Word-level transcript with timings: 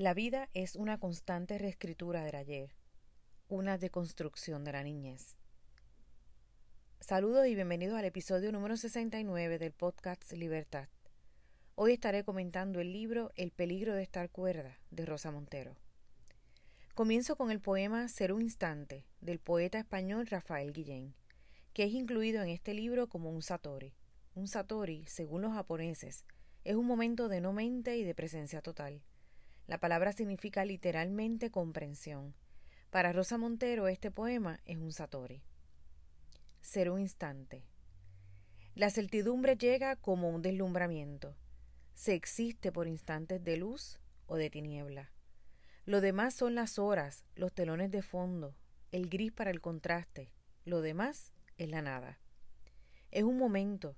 La 0.00 0.14
vida 0.14 0.48
es 0.54 0.76
una 0.76 0.96
constante 0.96 1.58
reescritura 1.58 2.24
del 2.24 2.34
ayer, 2.34 2.74
una 3.48 3.76
deconstrucción 3.76 4.64
de 4.64 4.72
la 4.72 4.82
niñez. 4.82 5.36
Saludos 7.00 7.46
y 7.48 7.54
bienvenidos 7.54 7.98
al 7.98 8.06
episodio 8.06 8.50
número 8.50 8.78
69 8.78 9.58
del 9.58 9.72
podcast 9.72 10.32
Libertad. 10.32 10.88
Hoy 11.74 11.92
estaré 11.92 12.24
comentando 12.24 12.80
el 12.80 12.94
libro 12.94 13.30
El 13.36 13.50
peligro 13.50 13.94
de 13.94 14.02
estar 14.02 14.30
cuerda 14.30 14.78
de 14.90 15.04
Rosa 15.04 15.30
Montero. 15.32 15.76
Comienzo 16.94 17.36
con 17.36 17.50
el 17.50 17.60
poema 17.60 18.08
Ser 18.08 18.32
un 18.32 18.40
instante 18.40 19.04
del 19.20 19.38
poeta 19.38 19.78
español 19.78 20.28
Rafael 20.28 20.72
Guillén, 20.72 21.14
que 21.74 21.84
es 21.84 21.92
incluido 21.92 22.42
en 22.42 22.48
este 22.48 22.72
libro 22.72 23.10
como 23.10 23.28
un 23.28 23.42
satori. 23.42 23.92
Un 24.34 24.48
satori, 24.48 25.04
según 25.06 25.42
los 25.42 25.52
japoneses, 25.52 26.24
es 26.64 26.74
un 26.74 26.86
momento 26.86 27.28
de 27.28 27.42
no 27.42 27.52
mente 27.52 27.98
y 27.98 28.04
de 28.04 28.14
presencia 28.14 28.62
total 28.62 29.02
la 29.70 29.78
palabra 29.78 30.10
significa 30.10 30.64
literalmente 30.64 31.52
comprensión. 31.52 32.34
Para 32.90 33.12
Rosa 33.12 33.38
Montero 33.38 33.86
este 33.86 34.10
poema 34.10 34.58
es 34.64 34.76
un 34.78 34.90
satori. 34.90 35.44
Ser 36.60 36.90
un 36.90 36.98
instante. 36.98 37.62
La 38.74 38.90
certidumbre 38.90 39.56
llega 39.56 39.94
como 39.94 40.28
un 40.28 40.42
deslumbramiento. 40.42 41.36
Se 41.94 42.14
existe 42.14 42.72
por 42.72 42.88
instantes 42.88 43.44
de 43.44 43.58
luz 43.58 44.00
o 44.26 44.34
de 44.34 44.50
tiniebla. 44.50 45.12
Lo 45.84 46.00
demás 46.00 46.34
son 46.34 46.56
las 46.56 46.80
horas, 46.80 47.22
los 47.36 47.52
telones 47.52 47.92
de 47.92 48.02
fondo, 48.02 48.56
el 48.90 49.08
gris 49.08 49.30
para 49.30 49.52
el 49.52 49.60
contraste. 49.60 50.32
Lo 50.64 50.80
demás 50.80 51.32
es 51.58 51.68
la 51.68 51.80
nada. 51.80 52.18
Es 53.12 53.22
un 53.22 53.38
momento. 53.38 53.94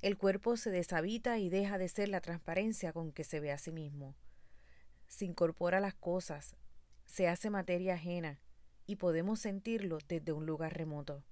El 0.00 0.16
cuerpo 0.16 0.56
se 0.56 0.70
deshabita 0.70 1.38
y 1.38 1.48
deja 1.48 1.76
de 1.76 1.88
ser 1.88 2.08
la 2.08 2.20
transparencia 2.20 2.92
con 2.92 3.10
que 3.10 3.24
se 3.24 3.40
ve 3.40 3.50
a 3.50 3.58
sí 3.58 3.72
mismo 3.72 4.14
se 5.08 5.24
incorpora 5.24 5.78
a 5.78 5.80
las 5.80 5.94
cosas, 5.94 6.56
se 7.06 7.26
hace 7.26 7.50
materia 7.50 7.94
ajena 7.94 8.40
y 8.86 8.96
podemos 8.96 9.40
sentirlo 9.40 9.98
desde 10.06 10.32
un 10.32 10.46
lugar 10.46 10.76
remoto. 10.76 11.24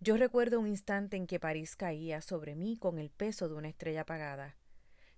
Yo 0.00 0.16
recuerdo 0.16 0.58
un 0.58 0.66
instante 0.66 1.16
en 1.16 1.26
que 1.26 1.38
París 1.38 1.76
caía 1.76 2.22
sobre 2.22 2.54
mí 2.54 2.78
con 2.78 2.98
el 2.98 3.10
peso 3.10 3.48
de 3.48 3.54
una 3.54 3.68
estrella 3.68 4.02
apagada. 4.02 4.56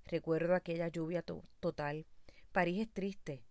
Recuerdo 0.06 0.56
aquella 0.56 0.88
lluvia 0.88 1.22
total. 1.60 2.06
París 2.50 2.82
es 2.82 2.92
triste. 2.92 3.44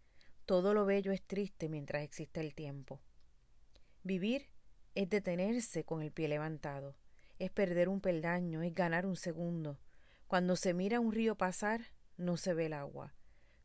Todo 0.45 0.73
lo 0.73 0.85
bello 0.85 1.13
es 1.13 1.21
triste 1.21 1.69
mientras 1.69 2.03
existe 2.03 2.41
el 2.41 2.53
tiempo. 2.53 2.99
Vivir 4.03 4.47
es 4.95 5.09
detenerse 5.09 5.85
con 5.85 6.01
el 6.01 6.11
pie 6.11 6.27
levantado, 6.27 6.95
es 7.39 7.49
perder 7.51 7.87
un 7.87 8.01
peldaño, 8.01 8.61
es 8.61 8.73
ganar 8.73 9.05
un 9.05 9.15
segundo. 9.15 9.79
Cuando 10.27 10.55
se 10.55 10.73
mira 10.73 10.99
un 10.99 11.13
río 11.13 11.35
pasar, 11.35 11.81
no 12.17 12.35
se 12.35 12.53
ve 12.53 12.65
el 12.65 12.73
agua. 12.73 13.13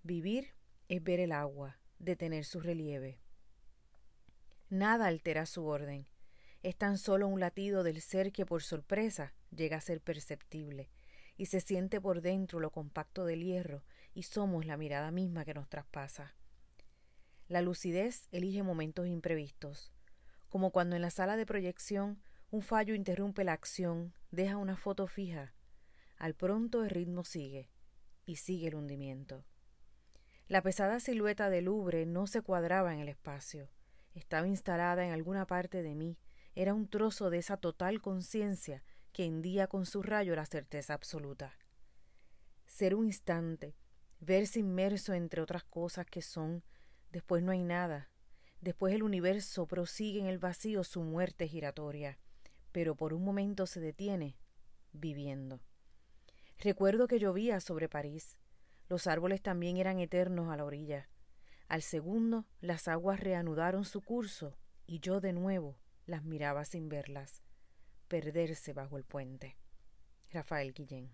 Vivir 0.06 0.54
es 0.88 1.02
ver 1.02 1.18
el 1.18 1.32
agua, 1.32 1.80
detener 1.98 2.44
su 2.44 2.60
relieve. 2.60 3.18
Nada 4.70 5.08
altera 5.08 5.46
su 5.46 5.66
orden. 5.66 6.06
Es 6.62 6.76
tan 6.76 6.96
solo 6.96 7.26
un 7.26 7.40
latido 7.40 7.82
del 7.82 8.00
ser 8.00 8.30
que 8.30 8.46
por 8.46 8.62
sorpresa 8.62 9.34
llega 9.50 9.78
a 9.78 9.80
ser 9.80 10.00
perceptible, 10.00 10.90
y 11.36 11.46
se 11.46 11.60
siente 11.60 12.00
por 12.00 12.20
dentro 12.20 12.60
lo 12.60 12.70
compacto 12.70 13.24
del 13.24 13.42
hierro, 13.42 13.82
y 14.14 14.22
somos 14.22 14.64
la 14.64 14.76
mirada 14.76 15.10
misma 15.10 15.44
que 15.44 15.54
nos 15.54 15.68
traspasa. 15.68 16.36
La 17.48 17.60
lucidez 17.60 18.28
elige 18.30 18.62
momentos 18.62 19.08
imprevistos, 19.08 19.92
como 20.48 20.70
cuando 20.70 20.94
en 20.94 21.02
la 21.02 21.10
sala 21.10 21.36
de 21.36 21.46
proyección 21.46 22.22
un 22.52 22.62
fallo 22.62 22.94
interrumpe 22.94 23.42
la 23.42 23.54
acción, 23.54 24.14
deja 24.30 24.56
una 24.56 24.76
foto 24.76 25.08
fija. 25.08 25.52
Al 26.16 26.34
pronto 26.34 26.84
el 26.84 26.90
ritmo 26.90 27.24
sigue, 27.24 27.70
y 28.24 28.36
sigue 28.36 28.68
el 28.68 28.76
hundimiento. 28.76 29.44
La 30.48 30.62
pesada 30.62 31.00
silueta 31.00 31.50
del 31.50 31.64
Louvre 31.64 32.06
no 32.06 32.28
se 32.28 32.40
cuadraba 32.40 32.94
en 32.94 33.00
el 33.00 33.08
espacio. 33.08 33.68
Estaba 34.14 34.46
instalada 34.46 35.04
en 35.04 35.10
alguna 35.10 35.44
parte 35.44 35.82
de 35.82 35.96
mí. 35.96 36.18
Era 36.54 36.72
un 36.72 36.86
trozo 36.86 37.30
de 37.30 37.38
esa 37.38 37.56
total 37.56 38.00
conciencia 38.00 38.84
que 39.12 39.24
hendía 39.24 39.66
con 39.66 39.86
su 39.86 40.04
rayo 40.04 40.36
la 40.36 40.46
certeza 40.46 40.94
absoluta. 40.94 41.58
Ser 42.64 42.94
un 42.94 43.06
instante, 43.06 43.74
verse 44.20 44.60
inmerso 44.60 45.14
entre 45.14 45.42
otras 45.42 45.64
cosas 45.64 46.06
que 46.06 46.22
son, 46.22 46.62
después 47.10 47.42
no 47.42 47.50
hay 47.50 47.64
nada, 47.64 48.08
después 48.60 48.94
el 48.94 49.02
universo 49.02 49.66
prosigue 49.66 50.20
en 50.20 50.26
el 50.26 50.38
vacío 50.38 50.84
su 50.84 51.02
muerte 51.02 51.48
giratoria, 51.48 52.18
pero 52.70 52.94
por 52.94 53.14
un 53.14 53.24
momento 53.24 53.66
se 53.66 53.80
detiene, 53.80 54.36
viviendo. 54.92 55.60
Recuerdo 56.58 57.08
que 57.08 57.18
llovía 57.18 57.58
sobre 57.60 57.88
París, 57.88 58.36
los 58.88 59.06
árboles 59.06 59.42
también 59.42 59.76
eran 59.76 59.98
eternos 59.98 60.48
a 60.52 60.56
la 60.56 60.64
orilla. 60.64 61.08
Al 61.68 61.82
segundo, 61.82 62.46
las 62.60 62.86
aguas 62.88 63.20
reanudaron 63.20 63.84
su 63.84 64.00
curso 64.00 64.56
y 64.86 65.00
yo 65.00 65.20
de 65.20 65.32
nuevo 65.32 65.78
las 66.06 66.22
miraba 66.24 66.64
sin 66.64 66.88
verlas, 66.88 67.42
perderse 68.06 68.72
bajo 68.72 68.96
el 68.96 69.04
puente. 69.04 69.56
Rafael 70.30 70.72
Guillén. 70.72 71.10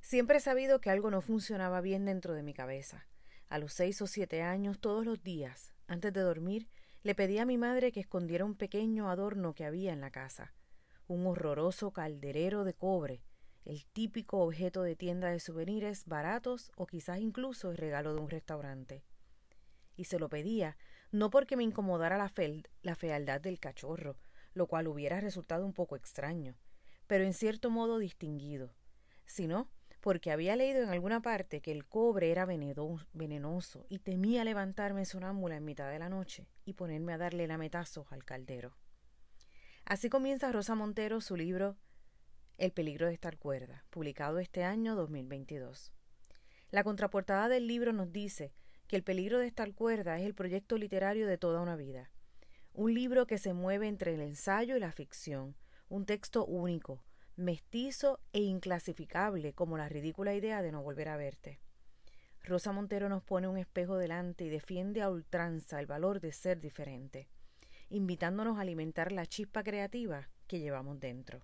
Siempre 0.00 0.38
he 0.38 0.40
sabido 0.40 0.80
que 0.80 0.90
algo 0.90 1.10
no 1.10 1.20
funcionaba 1.20 1.80
bien 1.80 2.04
dentro 2.04 2.34
de 2.34 2.42
mi 2.42 2.54
cabeza. 2.54 3.06
A 3.48 3.58
los 3.58 3.72
seis 3.72 4.00
o 4.02 4.06
siete 4.06 4.42
años, 4.42 4.80
todos 4.80 5.04
los 5.04 5.22
días, 5.22 5.74
antes 5.86 6.12
de 6.12 6.20
dormir, 6.20 6.68
le 7.02 7.14
pedí 7.14 7.38
a 7.38 7.44
mi 7.44 7.58
madre 7.58 7.92
que 7.92 8.00
escondiera 8.00 8.44
un 8.44 8.54
pequeño 8.54 9.10
adorno 9.10 9.54
que 9.54 9.64
había 9.64 9.92
en 9.92 10.00
la 10.00 10.10
casa, 10.10 10.54
un 11.08 11.26
horroroso 11.26 11.92
calderero 11.92 12.64
de 12.64 12.74
cobre 12.74 13.22
el 13.64 13.84
típico 13.86 14.38
objeto 14.38 14.82
de 14.82 14.96
tienda 14.96 15.30
de 15.30 15.40
souvenirs 15.40 16.06
baratos 16.06 16.72
o 16.76 16.86
quizás 16.86 17.20
incluso 17.20 17.70
el 17.70 17.76
regalo 17.76 18.14
de 18.14 18.20
un 18.20 18.30
restaurante. 18.30 19.04
Y 19.96 20.04
se 20.04 20.18
lo 20.18 20.28
pedía 20.28 20.76
no 21.12 21.30
porque 21.30 21.56
me 21.56 21.62
incomodara 21.62 22.16
la, 22.16 22.94
fealdad 22.94 23.40
del 23.40 23.60
cachorro, 23.60 24.16
lo 24.54 24.66
cual 24.66 24.88
hubiera 24.88 25.20
resultado 25.20 25.64
un 25.66 25.74
poco 25.74 25.94
extraño, 25.94 26.56
pero 27.06 27.24
en 27.24 27.34
cierto 27.34 27.70
modo 27.70 27.98
distinguido, 27.98 28.74
sino 29.26 29.68
porque 30.00 30.32
había 30.32 30.56
leído 30.56 30.82
en 30.82 30.88
alguna 30.88 31.20
parte 31.20 31.60
que 31.60 31.70
el 31.70 31.86
cobre 31.86 32.30
era 32.30 32.46
venenoso 32.46 33.86
y 33.88 33.98
temía 34.00 34.42
levantarme 34.42 35.04
sonámbula 35.04 35.56
en 35.56 35.64
mitad 35.64 35.90
de 35.90 35.98
la 35.98 36.08
noche 36.08 36.48
y 36.64 36.72
ponerme 36.72 37.12
a 37.12 37.18
darle 37.18 37.46
lametazos 37.46 38.10
al 38.10 38.24
caldero. 38.24 38.74
Así 39.84 40.08
comienza 40.08 40.50
Rosa 40.50 40.74
Montero 40.74 41.20
su 41.20 41.36
libro 41.36 41.76
el 42.58 42.72
peligro 42.72 43.06
de 43.06 43.14
estar 43.14 43.38
cuerda, 43.38 43.84
publicado 43.90 44.38
este 44.38 44.64
año 44.64 44.94
2022. 44.94 45.92
La 46.70 46.84
contraportada 46.84 47.48
del 47.48 47.66
libro 47.66 47.92
nos 47.92 48.12
dice 48.12 48.52
que 48.86 48.96
El 48.96 49.02
peligro 49.02 49.38
de 49.38 49.46
estar 49.46 49.72
cuerda 49.74 50.18
es 50.18 50.26
el 50.26 50.34
proyecto 50.34 50.76
literario 50.76 51.26
de 51.26 51.38
toda 51.38 51.60
una 51.60 51.76
vida. 51.76 52.10
Un 52.74 52.94
libro 52.94 53.26
que 53.26 53.38
se 53.38 53.52
mueve 53.52 53.88
entre 53.88 54.14
el 54.14 54.20
ensayo 54.20 54.76
y 54.76 54.80
la 54.80 54.92
ficción, 54.92 55.56
un 55.88 56.06
texto 56.06 56.44
único, 56.44 57.04
mestizo 57.36 58.20
e 58.32 58.40
inclasificable 58.40 59.54
como 59.54 59.76
la 59.76 59.88
ridícula 59.88 60.34
idea 60.34 60.62
de 60.62 60.72
no 60.72 60.82
volver 60.82 61.08
a 61.08 61.16
verte. 61.16 61.60
Rosa 62.42 62.72
Montero 62.72 63.08
nos 63.08 63.22
pone 63.22 63.48
un 63.48 63.56
espejo 63.56 63.96
delante 63.96 64.44
y 64.44 64.48
defiende 64.48 65.00
a 65.00 65.10
ultranza 65.10 65.80
el 65.80 65.86
valor 65.86 66.20
de 66.20 66.32
ser 66.32 66.60
diferente, 66.60 67.28
invitándonos 67.88 68.58
a 68.58 68.62
alimentar 68.62 69.12
la 69.12 69.26
chispa 69.26 69.62
creativa 69.62 70.28
que 70.46 70.58
llevamos 70.58 70.98
dentro. 70.98 71.40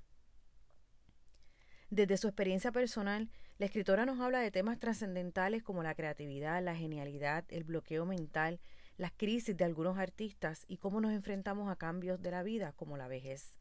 Desde 1.91 2.19
su 2.19 2.29
experiencia 2.29 2.71
personal, 2.71 3.31
la 3.57 3.65
escritora 3.65 4.05
nos 4.05 4.21
habla 4.21 4.41
de 4.41 4.51
temas 4.51 4.79
trascendentales 4.79 5.63
como 5.63 5.83
la 5.83 5.95
creatividad, 5.95 6.63
la 6.63 6.77
genialidad, 6.77 7.47
el 7.49 7.65
bloqueo 7.65 8.05
mental, 8.05 8.61
las 8.99 9.13
crisis 9.17 9.57
de 9.57 9.65
algunos 9.65 9.97
artistas 9.97 10.67
y 10.69 10.77
cómo 10.77 11.01
nos 11.01 11.13
enfrentamos 11.13 11.71
a 11.71 11.77
cambios 11.77 12.21
de 12.21 12.31
la 12.31 12.43
vida 12.43 12.73
como 12.73 12.99
la 12.99 13.09
vejez. 13.09 13.57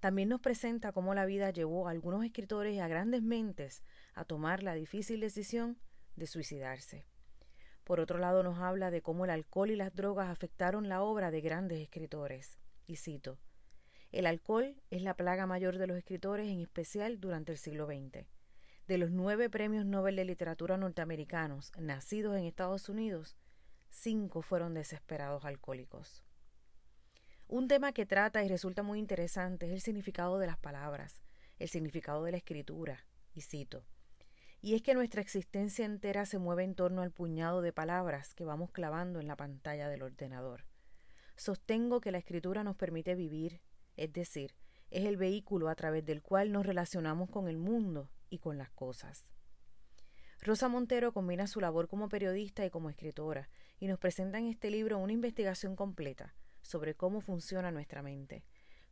También 0.00 0.30
nos 0.30 0.40
presenta 0.40 0.92
cómo 0.92 1.14
la 1.14 1.26
vida 1.26 1.50
llevó 1.50 1.86
a 1.86 1.90
algunos 1.90 2.24
escritores 2.24 2.74
y 2.74 2.80
a 2.80 2.88
grandes 2.88 3.22
mentes 3.22 3.82
a 4.14 4.24
tomar 4.24 4.62
la 4.62 4.74
difícil 4.74 5.20
decisión 5.20 5.78
de 6.16 6.26
suicidarse. 6.26 7.04
Por 7.84 8.00
otro 8.00 8.18
lado, 8.18 8.42
nos 8.42 8.60
habla 8.60 8.90
de 8.90 9.02
cómo 9.02 9.24
el 9.24 9.30
alcohol 9.30 9.70
y 9.70 9.76
las 9.76 9.94
drogas 9.94 10.30
afectaron 10.30 10.88
la 10.88 11.02
obra 11.02 11.30
de 11.30 11.42
grandes 11.42 11.80
escritores. 11.80 12.58
Y 12.86 12.96
cito, 12.96 13.38
el 14.12 14.26
alcohol 14.26 14.76
es 14.90 15.02
la 15.02 15.14
plaga 15.14 15.46
mayor 15.46 15.78
de 15.78 15.86
los 15.86 15.96
escritores, 15.96 16.48
en 16.48 16.60
especial 16.60 17.18
durante 17.18 17.52
el 17.52 17.58
siglo 17.58 17.86
XX. 17.86 18.26
De 18.86 18.98
los 18.98 19.10
nueve 19.10 19.48
premios 19.48 19.86
Nobel 19.86 20.16
de 20.16 20.24
Literatura 20.24 20.76
norteamericanos 20.76 21.72
nacidos 21.78 22.36
en 22.36 22.44
Estados 22.44 22.88
Unidos, 22.88 23.36
cinco 23.88 24.42
fueron 24.42 24.74
desesperados 24.74 25.44
alcohólicos. 25.44 26.22
Un 27.48 27.68
tema 27.68 27.92
que 27.92 28.06
trata 28.06 28.44
y 28.44 28.48
resulta 28.48 28.82
muy 28.82 28.98
interesante 28.98 29.66
es 29.66 29.72
el 29.72 29.80
significado 29.80 30.38
de 30.38 30.46
las 30.46 30.58
palabras, 30.58 31.22
el 31.58 31.68
significado 31.68 32.24
de 32.24 32.32
la 32.32 32.38
escritura, 32.38 33.06
y 33.34 33.40
cito, 33.42 33.84
y 34.60 34.74
es 34.74 34.82
que 34.82 34.94
nuestra 34.94 35.20
existencia 35.20 35.84
entera 35.84 36.24
se 36.24 36.38
mueve 36.38 36.62
en 36.62 36.74
torno 36.74 37.02
al 37.02 37.10
puñado 37.10 37.62
de 37.62 37.72
palabras 37.72 38.32
que 38.34 38.44
vamos 38.44 38.70
clavando 38.70 39.20
en 39.20 39.26
la 39.26 39.36
pantalla 39.36 39.88
del 39.88 40.02
ordenador. 40.02 40.64
Sostengo 41.34 42.00
que 42.00 42.12
la 42.12 42.18
escritura 42.18 42.62
nos 42.62 42.76
permite 42.76 43.14
vivir, 43.14 43.60
es 43.96 44.12
decir, 44.12 44.54
es 44.90 45.04
el 45.04 45.16
vehículo 45.16 45.68
a 45.68 45.74
través 45.74 46.04
del 46.04 46.22
cual 46.22 46.52
nos 46.52 46.66
relacionamos 46.66 47.30
con 47.30 47.48
el 47.48 47.56
mundo 47.56 48.10
y 48.28 48.38
con 48.38 48.58
las 48.58 48.70
cosas. 48.70 49.26
Rosa 50.40 50.68
Montero 50.68 51.12
combina 51.12 51.46
su 51.46 51.60
labor 51.60 51.88
como 51.88 52.08
periodista 52.08 52.66
y 52.66 52.70
como 52.70 52.90
escritora 52.90 53.48
y 53.78 53.86
nos 53.86 53.98
presenta 53.98 54.38
en 54.38 54.48
este 54.48 54.70
libro 54.70 54.98
una 54.98 55.12
investigación 55.12 55.76
completa 55.76 56.34
sobre 56.62 56.94
cómo 56.94 57.20
funciona 57.20 57.70
nuestra 57.70 58.02
mente. 58.02 58.44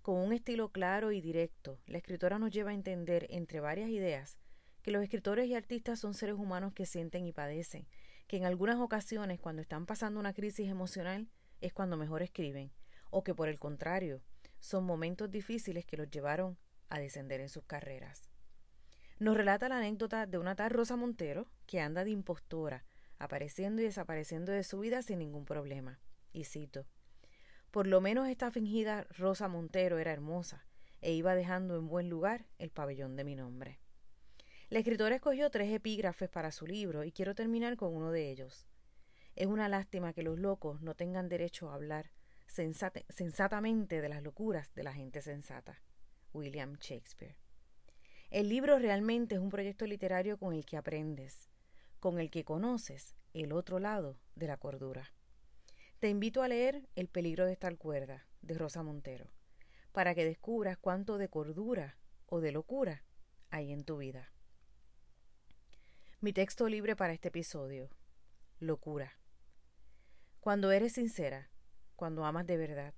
Con 0.03 0.17
un 0.17 0.33
estilo 0.33 0.71
claro 0.71 1.13
y 1.13 1.21
directo, 1.21 1.79
la 1.87 1.99
escritora 1.99 2.39
nos 2.39 2.51
lleva 2.51 2.71
a 2.71 2.75
entender, 2.75 3.27
entre 3.31 3.61
varias 3.61 3.91
ideas, 3.91 4.39
que 4.83 4.91
los 4.91 5.03
escritores 5.03 5.47
y 5.49 5.55
artistas 5.55 5.99
son 5.99 6.15
seres 6.15 6.37
humanos 6.37 6.73
que 6.73 6.87
sienten 6.87 7.27
y 7.27 7.33
padecen, 7.33 7.87
que 8.27 8.37
en 8.37 8.45
algunas 8.45 8.79
ocasiones 8.79 9.41
cuando 9.41 9.61
están 9.61 9.87
pasando 9.87 10.21
una 10.21 10.33
crisis 10.33 10.69
emocional 10.69 11.29
es 11.61 11.73
cuando 11.73 11.97
mejor 11.97 12.23
escriben, 12.23 12.73
o 13.11 13.23
que 13.25 13.35
por 13.35 13.49
el 13.49 13.59
contrario, 13.59 14.23
son 14.61 14.85
momentos 14.85 15.31
difíciles 15.31 15.85
que 15.85 15.97
los 15.97 16.11
llevaron 16.11 16.59
a 16.89 16.99
descender 16.99 17.41
en 17.41 17.49
sus 17.49 17.65
carreras. 17.65 18.31
Nos 19.19 19.37
relata 19.37 19.69
la 19.69 19.79
anécdota 19.79 20.27
de 20.27 20.39
una 20.39 20.55
tal 20.55 20.71
Rosa 20.71 20.97
Montero 20.97 21.51
que 21.67 21.81
anda 21.81 22.05
de 22.05 22.11
impostora, 22.11 22.85
apareciendo 23.19 23.83
y 23.83 23.85
desapareciendo 23.85 24.53
de 24.53 24.65
su 24.65 24.81
vida 24.81 25.03
sin 25.03 25.19
ningún 25.19 25.45
problema. 25.45 26.01
Y 26.33 26.45
cito, 26.45 26.87
por 27.71 27.87
lo 27.87 28.01
menos 28.01 28.29
esta 28.29 28.51
fingida 28.51 29.07
Rosa 29.11 29.49
Montero 29.49 29.99
era 29.99 30.13
hermosa 30.13 30.67
e 31.03 31.13
iba 31.13 31.35
dejando 31.35 31.77
en 31.77 31.89
buen 31.89 32.09
lugar 32.09 32.47
el 32.59 32.71
pabellón 32.71 33.17
de 33.17 33.25
mi 33.25 33.37
nombre. 33.37 33.79
La 34.71 34.79
escritora 34.79 35.17
escogió 35.17 35.51
tres 35.51 35.73
epígrafes 35.73 36.29
para 36.29 36.53
su 36.53 36.67
libro 36.67 37.05
y 37.05 37.13
quiero 37.13 37.35
terminar 37.35 37.77
con 37.77 37.95
uno 37.95 38.13
de 38.13 38.31
ellos. 38.31 38.67
Es 39.35 39.47
una 39.47 39.69
lástima 39.69 40.13
que 40.13 40.23
los 40.23 40.39
locos 40.39 40.81
no 40.81 40.95
tengan 40.95 41.29
derecho 41.29 41.71
a 41.71 41.75
hablar 41.75 42.11
sensatamente 42.51 44.01
de 44.01 44.09
las 44.09 44.23
locuras 44.23 44.75
de 44.75 44.83
la 44.83 44.93
gente 44.93 45.23
sensata. 45.23 45.81
William 46.33 46.77
Shakespeare. 46.79 47.37
El 48.31 48.49
libro 48.49 48.79
realmente 48.79 49.35
es 49.35 49.41
un 49.41 49.51
proyecto 49.51 49.87
literario 49.87 50.39
con 50.39 50.55
el 50.55 50.65
que 50.65 50.77
aprendes, 50.77 51.49
con 51.99 52.21
el 52.21 52.31
que 52.31 52.45
conoces 52.45 53.17
el 53.35 53.53
otro 53.53 53.79
lado 53.79 54.19
de 54.35 54.47
la 54.47 54.57
cordura. 54.57 55.13
Te 55.99 56.09
invito 56.09 56.43
a 56.43 56.49
leer 56.49 56.89
El 56.95 57.09
peligro 57.09 57.45
de 57.47 57.53
estar 57.53 57.77
cuerda, 57.77 58.27
de 58.43 58.55
Rosa 58.55 58.83
Montero, 58.83 59.31
para 59.93 60.15
que 60.15 60.25
descubras 60.25 60.79
cuánto 60.79 61.19
de 61.19 61.29
cordura 61.29 61.99
o 62.27 62.41
de 62.41 62.53
locura 62.53 63.05
hay 63.51 63.73
en 63.73 63.85
tu 63.85 63.99
vida. 63.99 64.33
Mi 66.21 66.33
texto 66.33 66.69
libre 66.69 66.97
para 66.97 67.13
este 67.13 67.29
episodio. 67.29 67.91
Locura. 68.61 69.19
Cuando 70.41 70.71
eres 70.71 70.93
sincera, 70.93 71.50
cuando 72.01 72.25
amas 72.25 72.47
de 72.47 72.57
verdad, 72.57 72.95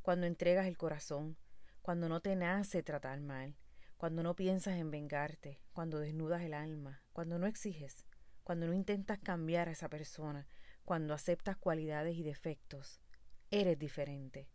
cuando 0.00 0.24
entregas 0.24 0.66
el 0.66 0.78
corazón, 0.78 1.36
cuando 1.82 2.08
no 2.08 2.22
te 2.22 2.34
nace 2.36 2.82
tratar 2.82 3.20
mal, 3.20 3.54
cuando 3.98 4.22
no 4.22 4.34
piensas 4.34 4.78
en 4.78 4.90
vengarte, 4.90 5.60
cuando 5.74 5.98
desnudas 5.98 6.40
el 6.40 6.54
alma, 6.54 7.02
cuando 7.12 7.38
no 7.38 7.46
exiges, 7.46 8.06
cuando 8.44 8.66
no 8.66 8.72
intentas 8.72 9.18
cambiar 9.18 9.68
a 9.68 9.72
esa 9.72 9.90
persona, 9.90 10.48
cuando 10.86 11.12
aceptas 11.12 11.58
cualidades 11.58 12.16
y 12.16 12.22
defectos, 12.22 13.02
eres 13.50 13.78
diferente. 13.78 14.48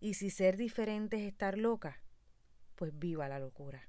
Y 0.00 0.14
si 0.14 0.30
ser 0.30 0.56
diferente 0.56 1.16
es 1.16 1.22
estar 1.22 1.56
loca, 1.56 2.02
pues 2.74 2.98
viva 2.98 3.28
la 3.28 3.38
locura. 3.38 3.88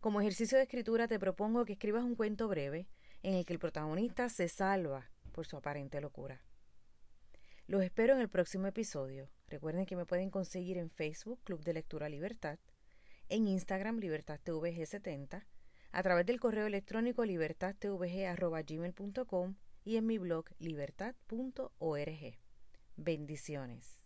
Como 0.00 0.20
ejercicio 0.20 0.58
de 0.58 0.64
escritura 0.64 1.08
te 1.08 1.18
propongo 1.18 1.64
que 1.64 1.72
escribas 1.72 2.04
un 2.04 2.14
cuento 2.14 2.46
breve 2.46 2.90
en 3.22 3.32
el 3.32 3.46
que 3.46 3.54
el 3.54 3.58
protagonista 3.58 4.28
se 4.28 4.48
salva 4.48 5.10
por 5.32 5.46
su 5.46 5.56
aparente 5.56 5.98
locura. 6.02 6.42
Los 7.72 7.82
espero 7.82 8.12
en 8.12 8.20
el 8.20 8.28
próximo 8.28 8.66
episodio. 8.66 9.30
Recuerden 9.48 9.86
que 9.86 9.96
me 9.96 10.04
pueden 10.04 10.28
conseguir 10.28 10.76
en 10.76 10.90
Facebook 10.90 11.40
Club 11.42 11.64
de 11.64 11.72
Lectura 11.72 12.10
Libertad 12.10 12.58
en 13.30 13.48
Instagram 13.48 13.98
libertadtvg70, 13.98 15.46
a 15.90 16.02
través 16.02 16.26
del 16.26 16.38
correo 16.38 16.66
electrónico 16.66 17.24
libertadtvg.gmail.com 17.24 19.54
y 19.86 19.96
en 19.96 20.06
mi 20.06 20.18
blog 20.18 20.50
libertad.org. 20.58 22.38
Bendiciones. 22.98 24.01